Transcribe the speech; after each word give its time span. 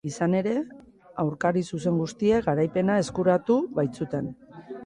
Izan 0.09 0.35
ere, 0.37 0.53
aurkari 1.25 1.63
zuzen 1.73 2.01
guztiek 2.05 2.49
garaipena 2.49 2.99
eskuratu 3.05 3.59
baitzuten. 3.81 4.33